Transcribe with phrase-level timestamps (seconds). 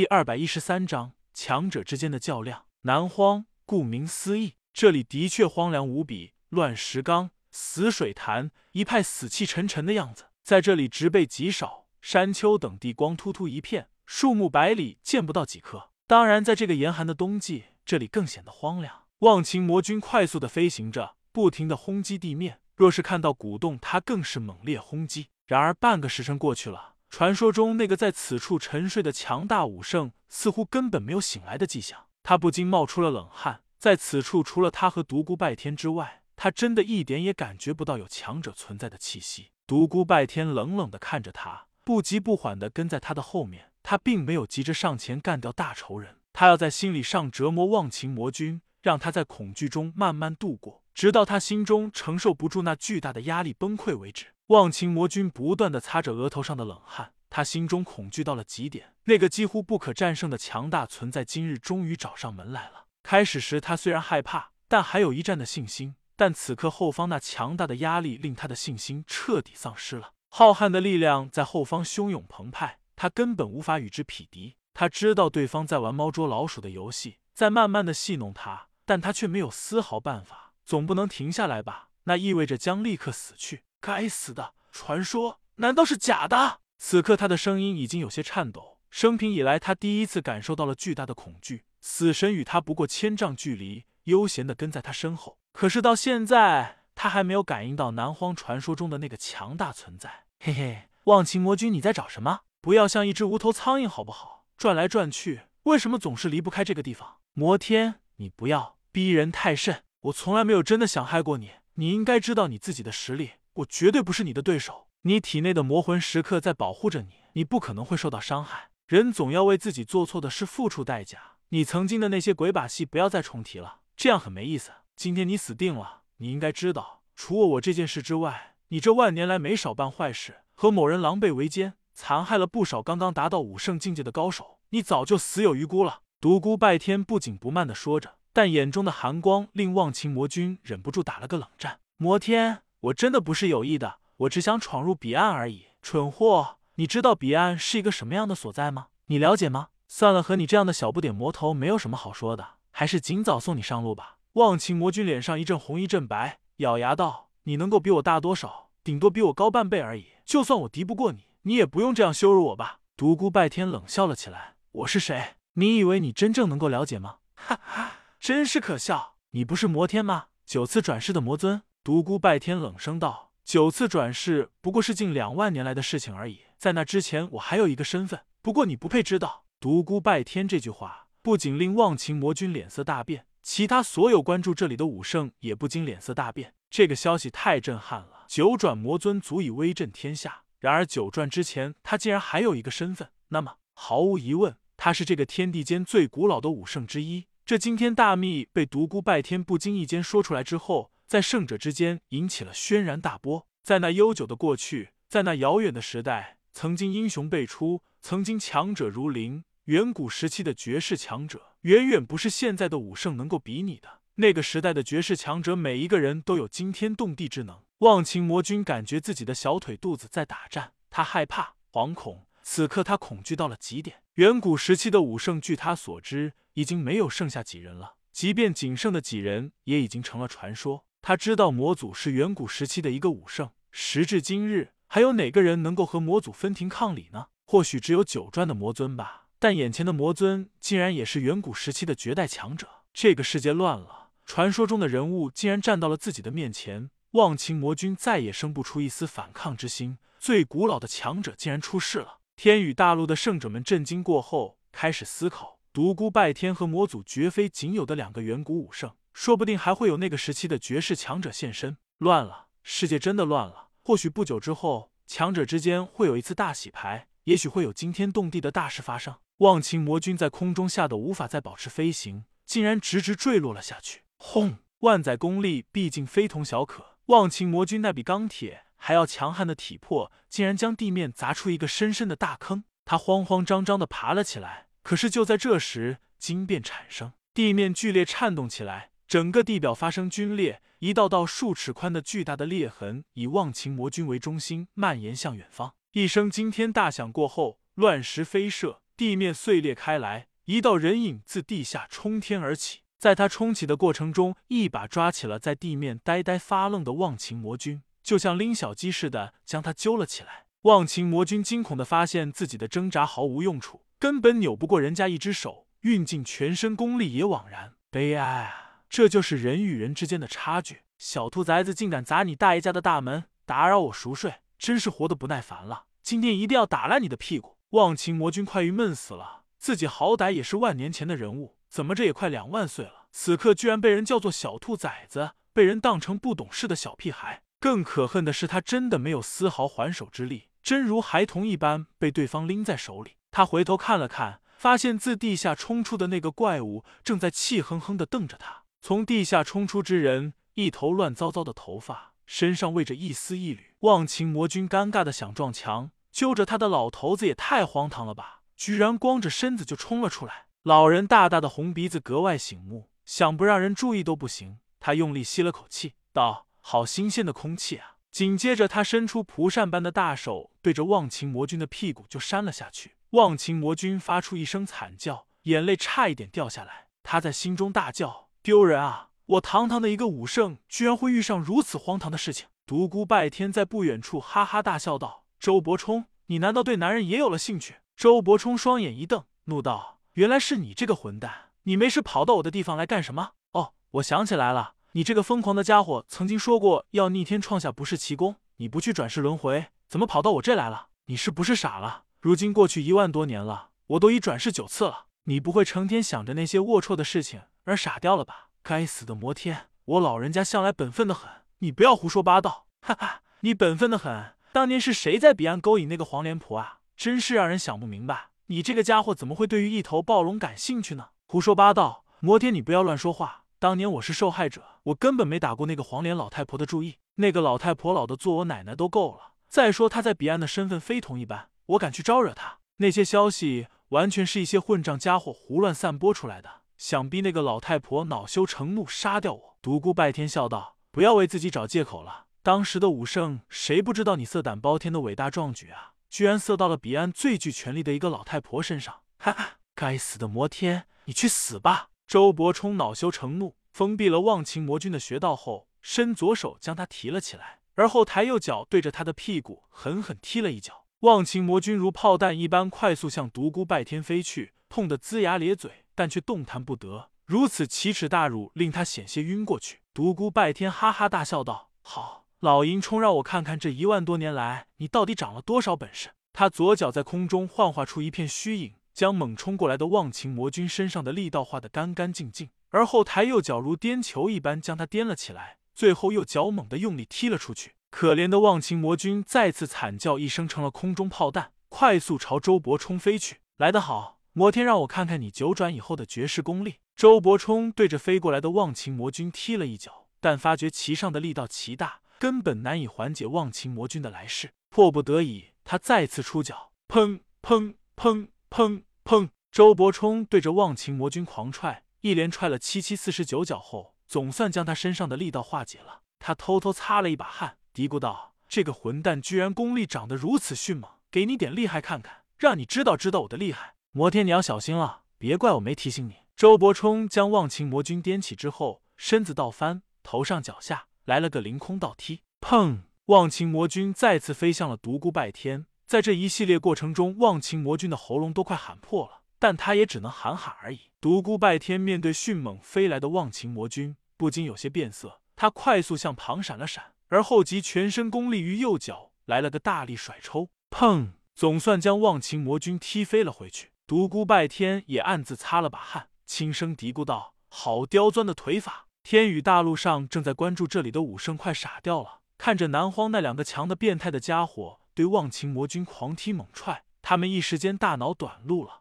[0.00, 2.64] 第二百一十三章强者之间的较量。
[2.84, 10.28] 南荒，顾名思义，这里的确荒凉无比，乱石岗、死水潭，一派死气沉沉的样子。
[10.42, 15.90] 在这里，植被极少，山丘等地光秃秃一片，树木百里见不到几棵。
[16.06, 19.02] 当然，在这个严寒的冬季，这里更显得荒凉。
[19.18, 22.60] 忘情魔君快速的飞行着，不停的轰击地面。
[22.74, 25.28] 若是看到古洞，他更是猛烈轰击。
[25.44, 26.89] 然而，半个时辰过去了。
[27.10, 32.06] 传说中那个在此处沉睡的强大武圣，似乎根本没有醒来的迹象。
[32.22, 33.62] 他不禁冒出了冷汗。
[33.78, 39.50] 在此处，除了他和独孤拜天之外，他真的一点也感觉不到有强者存在的气息。
[39.66, 43.72] 独孤拜天冷冷的看着他，不急不缓的跟在他的后面。
[43.82, 54.26] 他并没有急着上前干掉大仇人，他要在心理上折磨忘情魔君，让他在恐惧中慢慢度过，直到他心中承受不住那巨大的压力崩溃为止。
[54.48, 58.94] 忘情魔君不断的擦着额头上的冷汗，他心中恐惧到了极点。
[59.04, 62.86] 那个几乎不可战胜的强大存在，今日终于找上门来了。
[63.02, 65.94] 开始时他虽然害怕，但还有一战的信心。
[66.16, 70.12] 但此刻后方那强大的压力，令他的信心彻底丧失了。
[70.28, 74.56] 浩瀚的力量在后方汹涌澎湃，他根本无法与之匹敌。
[74.74, 80.49] 他知道对方在玩猫捉老鼠的游戏，在慢慢的戏弄他，但他却没有丝毫办法。
[80.70, 81.88] 总不能停下来吧？
[82.04, 83.64] 那意味着将立刻死去。
[83.80, 86.60] 该死的传说，难道是假的？
[86.78, 88.78] 此刻他的声音已经有些颤抖。
[88.88, 91.64] 生平以来，他第一次感受到了巨大的恐惧。
[91.80, 95.38] 死神与他不过千丈距离，悠闲的跟在他身后。
[95.52, 100.26] 可是到现在，他还没有感应到南荒传说中的那个强大存在。
[100.38, 102.42] 嘿嘿，忘情魔君，你在找什么？
[102.60, 104.44] 不要像一只无头苍蝇，好不好？
[104.56, 107.16] 转来转去，为什么总是离不开这个地方？
[107.32, 109.82] 魔天，你不要逼人太甚。
[110.04, 113.32] 我从来没有真的想害过你，你应该知道你自己的实力。
[113.54, 118.70] 我绝对不是你的对手，你体内的魔魂时刻在保护着你，你不可能会受到伤害。
[118.86, 121.18] 人总要为自己做错的事付出代价。
[121.50, 124.70] 你曾经的那些鬼把戏不要再重提了，这样很没意思。
[124.96, 126.02] 今天你死定了。
[126.16, 136.00] 你应该知道，除了我这件事之外，你这万年来没少办坏事，和某人狼狈为奸，残害了不少刚刚达到武圣境界的高手，你早就死有余辜了。
[136.20, 141.80] 独孤拜天不紧不慢的说着，但眼中的寒光令忘情魔君忍不住打了个冷战。
[141.96, 142.62] 魔天。
[142.84, 145.66] 我真的不是有意的，我只想闯入彼岸而已。
[145.82, 148.86] 蠢货，你知道彼岸是一个什么样的所在吗？
[149.08, 149.68] 你了解吗？
[149.86, 154.16] 算了，和你这样的小不点魔头没有什么好说的，还是尽早送你上路吧。
[154.32, 158.70] 忘情魔君脸上一阵红一阵白，咬牙道：“你能够比我大多少？
[158.82, 160.06] 顶多比我高半倍而已。
[160.24, 165.34] 就算我敌不过你，你也不用这样羞辱我吧。”独孤拜天冷笑了起来：“我是谁？
[165.52, 167.16] 你以为你真正能够了解吗？
[167.34, 169.16] 哈哈，真是可笑！
[169.30, 170.26] 你不是魔天吗？
[170.44, 178.20] 九次转世的魔尊。”独孤拜天冷声道：“九次转世不过是近两万年来的事情而已，在那之前，我还有一个身份。
[178.42, 186.54] 不过你不配知道。”独孤拜天这句话不仅令忘情魔君脸色大变，其他所有关注这里的武圣也不禁脸色大变。
[186.68, 188.26] 这个消息太震撼了！
[188.28, 197.26] 九转魔尊足以威震天下，然而九转之前，他竟然还有一个身份，那么毫无疑问，他是这个天地间最古老的武圣之一。
[197.50, 200.92] 这惊天大秘被独孤拜天不经意间说出来之后。
[201.08, 203.44] 在圣者之间引起了轩然大波。
[203.64, 209.42] 在那悠久的过去，在那遥远的时代，曾经英雄辈出，曾经强者如林。
[209.64, 213.98] 远古时期的绝世强者，远远不是现在的武圣能够比拟的。
[214.14, 217.60] 那个时代的绝世强者，每一个人都有惊天动地之能。
[217.78, 222.28] 忘情魔君感觉自己的小腿肚子在打颤，他害怕、惶恐。
[222.42, 223.96] 此刻他恐惧到了极点。
[224.20, 227.94] 远古时期的武圣，据他所知，已经没有剩下几人了。
[228.12, 230.84] 即便仅剩的几人，也已经成了传说。
[231.00, 237.28] 他知道魔祖是远古时期的一个武圣，时至今日，还有哪个人能够和魔祖分庭抗礼呢？
[237.46, 239.28] 或许只有九转的魔尊吧。
[239.38, 244.10] 但眼前的魔尊竟然也是远古时期的绝代强者，这个世界乱了。
[244.26, 249.96] 传说中的人物竟然站到了自己的面前，忘情魔君再也生不出一丝反抗之心。
[250.18, 252.18] 最古老的强者竟然出世了！
[252.42, 258.94] 天宇大陆的圣者们震惊过后，开始思考：独孤拜天和魔祖绝非仅有的两个远古武圣。
[259.12, 261.76] 说不定还会有那个时期的绝世强者现身。
[261.98, 263.68] 乱了，世界真的乱了。
[263.82, 269.16] 或许不久之后，强者之间会有一次大洗牌，也许会有惊天动地的大事发生。
[269.40, 274.04] 忘情魔君在空中吓得无法再保持飞行，竟然直直坠落了下去。
[274.16, 274.56] 轰！
[274.78, 282.64] 万载功力毕竟非同小可，忘情魔君那比钢铁还要强悍的体魄，竟然将地面砸出一个深深的大坑。
[282.84, 288.90] 他慌慌张张的爬了起来，可是就在这时，惊变产生，地面剧烈颤动起来。
[289.06, 295.74] 整个地表发生龟裂，一道道数尺宽的巨大的裂痕以忘情魔君为中心蔓延向远方。
[295.92, 302.82] 一声惊天大响过后，乱石飞射，地面碎裂开来，一道人影自地下冲天而起。
[302.98, 310.46] 在他冲起的过程中，一把抓起了在地面呆呆发愣的忘情魔君，就像拎小鸡似的将他揪了起来。
[310.62, 317.74] 忘情魔君惊恐的发现自己的挣扎毫无用处，根本扭不过人家一只手，运尽全身功力也枉然。
[317.88, 318.80] 悲哀啊！
[318.88, 320.80] 这就是人与人之间的差距。
[320.98, 325.84] 小兔崽子竟敢砸你大爷家的大门，打扰我熟睡，真是活得不耐烦了。
[326.02, 327.58] 今天一定要打烂你的屁股！
[327.68, 331.54] 忘情魔君快郁闷死了，自己好歹也是万年前的人物。
[331.68, 337.42] 怎么这也快两万岁了，此刻居然被人叫做小兔崽子，被人当成不懂事的小屁孩。
[337.60, 343.18] 更可恨的是，他真的没有丝毫还手之力，真如孩童一般被对方拎在手里。
[343.30, 348.62] 他回头看了看，发现自地下冲出的那个怪物正在气哼哼的瞪着他。
[348.80, 353.74] 从地下冲出之人，一头乱糟糟的头发，身上未着一丝一缕。
[353.80, 358.40] 忘情魔君尴尬的想撞墙，揪着他的老头子也太荒唐了吧！
[358.56, 360.46] 居然光着身子就冲了出来。
[360.62, 364.58] 老人大大的红鼻子格外醒目，想不让人注意都不行。
[364.78, 372.96] 他用力吸了口气，道：“好新鲜的空气啊！”紧接着，他伸出蒲扇般的大手，对着忘情魔君的屁股就扇了下去。
[373.10, 376.88] 忘情魔君发出一声惨叫，眼泪差一点掉下来。
[377.02, 379.10] 他在心中大叫：“丢人啊！
[379.26, 390.00] 我堂堂的一个武圣，居然会遇上如此荒唐的事情！”独孤拜天在不远处哈哈大笑道：“周伯冲，你难道对男人也有了兴趣？”周伯冲双眼一瞪，怒道。
[390.14, 391.50] 原来是你这个混蛋！
[391.62, 393.30] 你没事跑到我的地方来干什么？
[393.52, 400.88] 哦，我想起来了，你这个疯狂的家伙曾经说过要逆天创下不世奇功，你不去转世轮回，怎么跑到我这来了？
[401.06, 402.02] 你是不是傻了？
[402.18, 408.48] 如今过去一万多年了，我都已转世九次了，你不会成天想着那些龌龊的事情而傻掉了吧？
[408.64, 412.66] 该死的摩天，我老人家向来本分的很，你不要胡说八道！
[412.80, 416.80] 哈哈，你本分的很，当年是谁在彼岸勾引那个黄脸婆啊？
[416.96, 418.30] 真是让人想不明白。
[418.46, 421.10] 你这个家伙怎么会对于一头暴龙感兴趣呢？
[421.28, 422.04] 胡说八道！
[422.18, 423.44] 摩天，你不要乱说话。
[423.60, 426.96] 当年我是受害者，我根本没打过那个黄脸老太婆的主意。
[427.16, 429.34] 那个老太婆老的做我奶奶都够了。
[429.50, 432.60] 再说她在彼岸的身份非同一般，我敢去招惹她？
[432.78, 439.58] 那些消息完全是一些混账家伙胡乱散播出来的，想必那个老太婆恼羞成怒杀掉我。
[439.60, 442.28] 独孤拜天笑道：“不要为自己找借口了。
[442.42, 449.02] 当时的武圣，谁不知道你色胆包天的伟大壮举啊？”居然色到了彼岸最具权力的一个老太婆身上！
[449.18, 451.89] 哈哈，该死的摩天，你去死吧！
[452.10, 460.86] 周伯冲恼羞成怒，封闭了忘情魔君的穴道后，伸左手将他提了起来，而后抬右脚对着他的屁股狠狠踢了一脚。
[461.02, 467.10] 忘情魔君如炮弹一般快速向独孤拜天飞去，痛得龇牙咧嘴，但却动弹不得。
[467.26, 469.78] 如此奇耻大辱，令他险些晕过去。
[469.94, 476.08] 独孤拜天哈哈大笑道：“好。”老银冲，让我看看这一万多年来你到底长了多少本事！
[476.32, 487.72] 他左脚在空中幻化出一片虚影，将猛冲过来的忘情魔君身上的力道化得干干净净，而后抬右脚如颠球一般将他颠了起来，最后又脚猛地用力踢了出去。
[487.90, 493.38] 可怜的忘情魔君再次惨叫一声，成了空中炮弹，快速朝周伯冲飞去。
[493.56, 496.76] 来得好，魔天，让我看看你九转以后的绝世功力！
[496.94, 502.00] 周伯冲对着飞过来的忘情魔君踢了一脚，但发觉其上的力道奇大。
[502.18, 509.30] 根本难以缓解忘情魔君的来势，迫不得已，他再次出脚，砰砰砰砰砰！
[509.52, 516.02] 周伯冲对着忘情魔君狂踹，一连踹了七七四十九脚后，总算将他身上的力道化解了。
[516.18, 523.76] 他偷偷擦了一把汗，嘀咕道：“这个混蛋居然功力长得如此迅猛，给你点厉害看看，让你知道知道我的厉害。
[523.92, 530.86] 魔天，你要小心了，别怪我没提醒你。”周伯冲将忘情魔君颠起之后，身子倒翻，头上脚下。
[531.04, 532.82] 来了个凌空倒踢，砰！
[533.06, 535.66] 忘情魔君再次飞向了独孤拜天。
[535.90, 540.82] 在这一系列过程中，忘情魔君的喉咙都快喊破了，但他也只能喊喊而已。
[541.00, 545.20] 独孤拜天面对迅猛飞来的忘情魔君，不禁有些变色。
[545.34, 551.08] 他快速向旁闪了闪，而后集全身功力于右脚，来了个大力甩抽，砰！
[551.34, 553.72] 总算将忘情魔君踢飞了回去。
[553.88, 568.79] 独孤拜天也暗自擦了把汗，轻声嘀咕道：“好刁钻的腿法。”天宇大陆上正在关注这里的武圣快傻掉了，看着南荒那两个强的变态的家伙对忘情魔君狂踢猛踹，他们一时间大脑短路了。